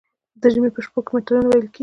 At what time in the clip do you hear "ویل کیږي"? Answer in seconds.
1.47-1.79